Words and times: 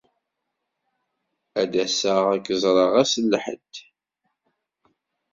Ad 1.61 1.67
d-aseɣ 1.71 2.23
ad 2.33 2.41
k-ẓreɣ 2.45 2.91
ass 3.01 3.13
n 3.23 3.25
Lḥedd. 3.33 3.73